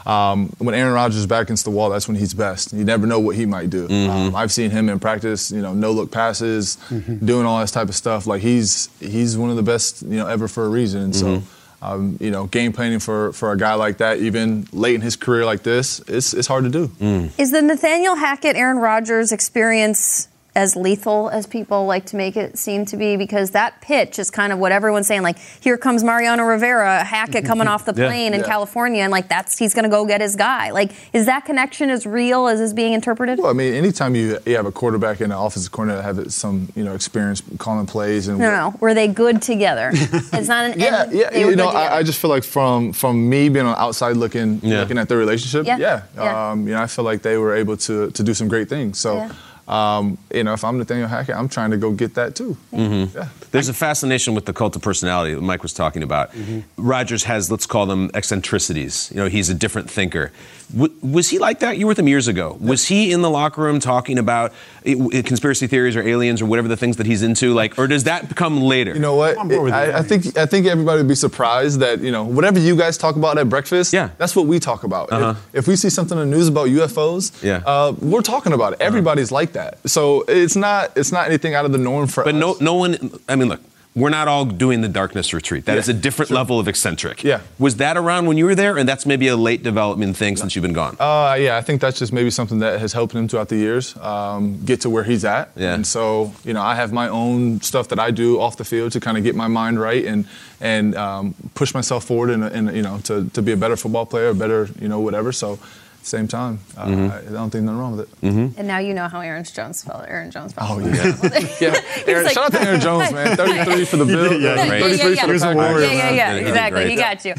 [0.06, 2.74] um, when Aaron Rodgers is back against the wall, that's when he's best.
[2.74, 3.88] You never know what he might do.
[3.90, 6.76] Um, I've seen him in practice, you know, no look passes,
[7.24, 8.28] doing all this type of stuff.
[8.28, 11.02] Like he's he's one of the best, you know, ever for a reason.
[11.02, 11.42] And so.
[11.82, 15.16] Um, you know, game planning for, for a guy like that, even late in his
[15.16, 17.30] career like this, it's, it's hard to do.
[17.38, 22.58] Is the Nathaniel Hackett, Aaron Rodgers experience as lethal as people like to make it
[22.58, 23.18] seem to be?
[23.18, 25.22] Because that pitch is kind of what everyone's saying.
[25.22, 28.46] Like, here comes Mariano Rivera, Hackett coming off the Yeah, plane in yeah.
[28.48, 30.72] California, and like that's he's going to go get his guy.
[30.72, 33.40] Like, is that connection as real as is being interpreted?
[33.40, 36.34] Well, I mean, anytime you, you have a quarterback and an offensive coordinator that have
[36.34, 39.92] some, you know, experience calling plays and No, no, were they good together?
[40.34, 41.14] It's not an Yeah, end.
[41.14, 41.38] yeah.
[41.38, 41.68] You know.
[41.70, 45.08] I, I just feel like from from me being on the outside looking looking at
[45.10, 46.52] their relationship, Yeah, yeah, yeah.
[46.52, 49.00] Um, you know, I feel like they were able to to do some great things.
[49.00, 49.30] So.
[49.68, 52.56] Um, you know, if I'm Nathaniel Hackett, I'm trying to go get that too.
[52.72, 53.18] Mm-hmm.
[53.18, 53.30] Yeah.
[53.52, 56.32] There's a fascination with the cult of personality that Mike was talking about.
[56.34, 56.60] Mm-hmm.
[56.78, 59.12] Rodgers has, let's call them eccentricities.
[59.12, 60.32] You know, he's a different thinker.
[60.74, 61.78] W- was he like that?
[61.78, 62.58] You were with him years ago.
[62.60, 64.52] Was he in the locker room talking about
[64.86, 67.54] uh, conspiracy theories or aliens or whatever the things that he's into?
[67.54, 68.94] Like, or does that come later?
[68.94, 69.38] You know what?
[69.38, 72.98] I, I think I think everybody would be surprised that you know whatever you guys
[72.98, 73.94] talk about at breakfast.
[73.94, 74.10] Yeah.
[74.18, 75.12] That's what we talk about.
[75.12, 75.36] Uh-huh.
[75.54, 77.62] If, if we see something in the news about UFOs, Yeah.
[77.66, 78.82] uh, we're talking about it.
[78.82, 79.88] Everybody's like that.
[79.90, 82.40] So it's not it's not anything out of the norm for But us.
[82.40, 83.20] no, no one.
[83.30, 83.62] I mean, look,
[83.96, 85.64] we're not all doing the darkness retreat.
[85.66, 87.24] That Yeah, is a different level of eccentric.
[87.24, 87.40] Yeah.
[87.58, 90.54] Was that around when you were there, and that's maybe a late development thing since
[90.54, 90.98] you've been gone?
[91.00, 93.96] Uh, yeah, I think that's just maybe something that has helped him throughout the years
[93.98, 95.52] um, get to where he's at.
[95.56, 95.74] Yeah.
[95.74, 98.92] And so, you know, I have my own stuff that I do off the field
[98.92, 100.28] to kind of get my mind right and
[100.60, 104.06] and um, push myself forward and, and you know to, to be a better football
[104.06, 105.32] player, a better you know whatever.
[105.32, 105.58] So,
[106.06, 107.12] same time, uh, Mhm.
[107.12, 108.22] I, I don't think nothing wrong with it.
[108.22, 108.60] Mm-hmm.
[108.60, 110.06] And now you know how Aaron Jones felt.
[110.08, 110.70] Aaron Jones felt.
[110.72, 110.94] Oh yeah,
[111.62, 111.82] yeah.
[112.08, 113.36] Aaron, like- shout out to Aaron Jones, man.
[113.38, 114.40] Thirty-three for the Bill.
[114.40, 114.82] Yeah, Yeah, great.
[114.82, 115.26] yeah, 33 yeah.
[115.26, 115.82] for the Packers.
[115.84, 116.82] Yeah, yeah, yeah, Yeah, exactly.
[116.84, 116.90] great.
[116.92, 117.34] He got you.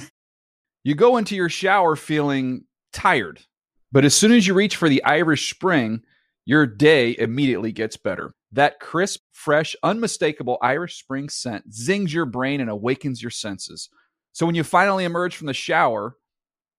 [0.84, 3.40] You go into your shower feeling tired,
[3.92, 6.02] but as soon as you reach for the Irish Spring,
[6.44, 8.34] your day immediately gets better.
[8.52, 13.88] That crisp, fresh, unmistakable Irish Spring scent zings your brain and awakens your senses.
[14.32, 16.14] So when you finally emerge from the shower,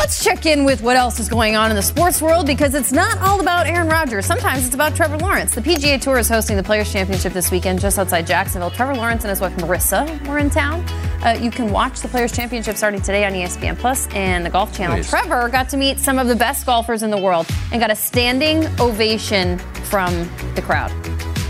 [0.00, 2.90] Let's check in with what else is going on in the sports world because it's
[2.90, 4.24] not all about Aaron Rodgers.
[4.24, 5.54] Sometimes it's about Trevor Lawrence.
[5.54, 8.70] The PGA Tour is hosting the Players Championship this weekend just outside Jacksonville.
[8.70, 10.82] Trevor Lawrence and his wife Marissa were in town.
[11.22, 14.74] Uh, you can watch the Players Championship starting today on ESPN Plus and the Golf
[14.74, 14.96] Channel.
[14.96, 15.10] Nice.
[15.10, 17.94] Trevor got to meet some of the best golfers in the world and got a
[17.94, 20.14] standing ovation from
[20.54, 20.90] the crowd.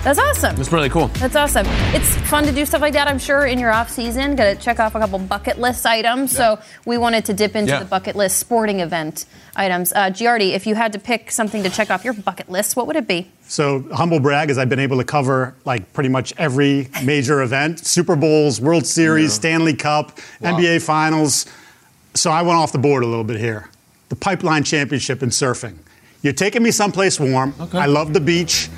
[0.02, 0.56] That's awesome.
[0.56, 1.08] That's really cool.
[1.08, 1.66] That's awesome.
[1.94, 4.34] It's fun to do stuff like that, I'm sure, in your off season.
[4.34, 6.34] Got to check off a couple bucket list items.
[6.34, 7.80] So we wanted to dip into Yeah.
[7.80, 9.92] the bucket list sporting event items.
[9.92, 12.86] Uh, Giardi, if you had to pick something to check off your bucket list, what
[12.86, 13.30] would it be?
[13.46, 17.80] So humble brag is I've been able to cover like pretty much every major event:
[17.80, 21.44] Super Bowls, World Series, Stanley Cup, NBA Finals.
[22.14, 23.68] So I went off the board a little bit here.
[24.08, 25.74] The Pipeline Championship in surfing.
[26.22, 27.54] You're taking me someplace warm.
[27.72, 28.68] I love the beach.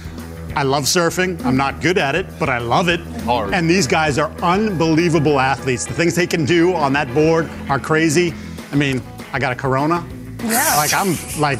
[0.56, 1.42] I love surfing.
[1.44, 3.00] I'm not good at it, but I love it.
[3.24, 3.54] Hard.
[3.54, 5.84] And these guys are unbelievable athletes.
[5.84, 8.34] The things they can do on that board are crazy.
[8.70, 10.06] I mean, I got a Corona.
[10.44, 10.74] Yeah.
[10.76, 11.58] Like I'm like,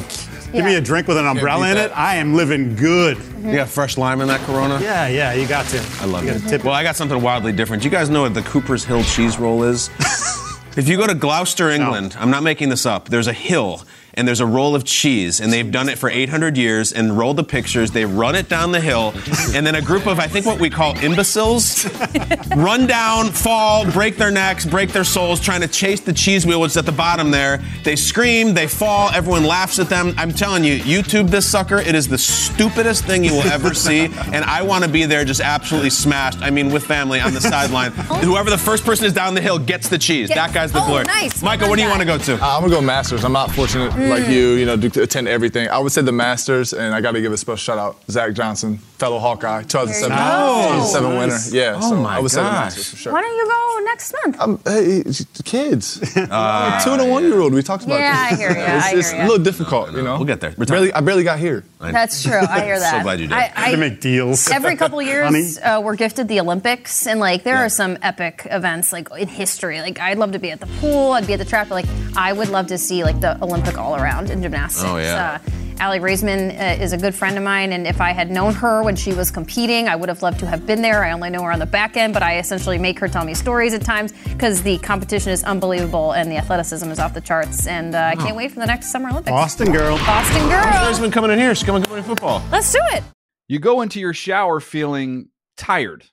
[0.51, 1.91] give me a drink with an umbrella in it.
[1.95, 3.17] I am living good.
[3.43, 4.79] You got fresh lime in that Corona?
[4.81, 5.83] Yeah, yeah, you got to.
[6.01, 6.37] I love You it.
[6.39, 7.83] gotta tip Well, I got something wildly different.
[7.83, 9.89] You guys know what the Cooper's Hill cheese roll is?
[10.77, 13.83] if you go to Gloucester, England, I'm not making this up, there's a hill,
[14.15, 17.37] and there's a roll of cheese, and they've done it for 800 years and rolled
[17.37, 17.91] the pictures.
[17.91, 19.13] They run it down the hill,
[19.53, 21.85] and then a group of, I think, what we call imbeciles
[22.55, 26.61] run down, fall, break their necks, break their souls, trying to chase the cheese wheel,
[26.61, 27.61] which is at the bottom there.
[27.83, 30.13] They scream, they fall, everyone laughs at them.
[30.17, 31.77] I'm telling you, YouTube this sucker.
[31.77, 35.25] It is the stupidest thing you will ever see, and I want to be there
[35.25, 36.39] just absolutely smashed.
[36.41, 37.91] I mean, with family on the sideline.
[37.91, 40.27] Whoever the first person is down the hill gets the cheese.
[40.27, 41.03] Get- that guy's the Oh, glory.
[41.05, 41.41] nice.
[41.41, 42.33] Michael, what do you want to go to?
[42.33, 43.23] Uh, I'm gonna go Masters.
[43.23, 44.31] I'm not fortunate like Mm.
[44.33, 45.67] you, you know, to attend everything.
[45.69, 48.33] I would say the Masters, and I got to give a special shout out Zach
[48.33, 51.37] Johnson, fellow Hawkeye, 2007, There you 2007 winner.
[51.51, 52.63] Yeah, Oh so my I would say the gosh.
[52.65, 53.13] Masters for sure.
[53.13, 54.39] Why don't you go next month?
[54.39, 55.03] Um, hey,
[55.43, 55.99] kids,
[56.31, 57.53] Ah, two and a one year old.
[57.53, 57.99] We talked about.
[57.99, 58.39] Yeah, this.
[58.39, 60.15] I hear ya, It's, I it's hear a little difficult, you know.
[60.17, 60.51] We'll get there.
[60.51, 61.63] Barely, I barely got here.
[61.79, 62.39] That's true.
[62.39, 62.97] I hear that.
[62.97, 63.33] So glad you did.
[63.33, 64.49] I, I, They make deals.
[64.49, 65.39] Every couple Honey.
[65.39, 69.27] years, uh, we're gifted the Olympics, and like there are some epic events like in
[69.27, 69.81] history.
[69.81, 72.17] Like I'd love to be at the pool, I'd be at the track, but like
[72.17, 74.83] I would love to see like the Olympic all around in gymnastics.
[74.87, 75.39] Oh, yeah.
[75.45, 75.49] Uh,
[75.81, 78.83] Aly Raisman uh, is a good friend of mine, and if I had known her
[78.83, 81.03] when she was competing, I would have loved to have been there.
[81.03, 83.33] I only know her on the back end, but I essentially make her tell me
[83.33, 87.67] stories at times because the competition is unbelievable and the athleticism is off the charts.
[87.67, 89.31] And uh, I can't wait for the next Summer Olympics.
[89.31, 89.97] Boston girl.
[89.97, 90.87] Boston girl.
[90.87, 91.53] She's been coming in here.
[91.55, 92.41] She's coming to football.
[92.51, 93.03] Let's do it.
[93.47, 96.05] You go into your shower feeling tired,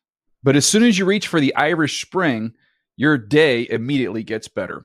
[0.43, 2.55] but as soon as you reach for the Irish Spring,
[2.97, 4.85] your day immediately gets better.